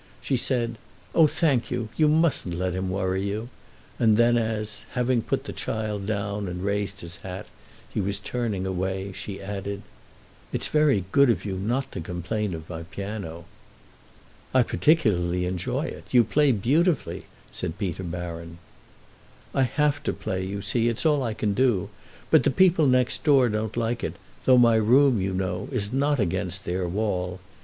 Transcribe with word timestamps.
She 0.19 0.35
said, 0.35 0.79
"Oh, 1.13 1.27
thank 1.27 1.69
you—you 1.69 2.07
mustn't 2.07 2.57
let 2.57 2.73
him 2.73 2.89
worry 2.89 3.21
you"; 3.21 3.49
and 3.99 4.17
then 4.17 4.35
as, 4.35 4.83
having 4.93 5.21
put 5.21 5.43
down 5.43 5.45
the 5.45 5.53
child 5.53 6.09
and 6.09 6.63
raised 6.63 7.01
his 7.01 7.17
hat, 7.17 7.45
he 7.87 8.01
was 8.01 8.17
turning 8.17 8.65
away, 8.65 9.11
she 9.11 9.39
added: 9.39 9.83
"It's 10.51 10.69
very 10.69 11.05
good 11.11 11.29
of 11.29 11.45
you 11.45 11.55
not 11.55 11.91
to 11.91 12.01
complain 12.01 12.55
of 12.55 12.67
my 12.67 12.81
piano." 12.81 13.45
"I 14.55 14.63
particularly 14.63 15.45
enjoy 15.45 15.85
it—you 15.85 16.23
play 16.23 16.51
beautifully," 16.51 17.25
said 17.51 17.77
Peter 17.77 18.01
Baron. 18.01 18.57
"I 19.53 19.61
have 19.61 20.01
to 20.01 20.13
play, 20.13 20.43
you 20.43 20.63
see—it's 20.63 21.05
all 21.05 21.21
I 21.21 21.35
can 21.35 21.53
do. 21.53 21.89
But 22.31 22.41
the 22.43 22.49
people 22.49 22.87
next 22.87 23.23
door 23.23 23.49
don't 23.49 23.77
like 23.77 24.03
it, 24.03 24.15
though 24.45 24.57
my 24.57 24.77
room, 24.77 25.21
you 25.21 25.31
know, 25.35 25.69
is 25.71 25.93
not 25.93 26.19
against 26.19 26.65
their 26.65 26.87
wall. 26.89 27.39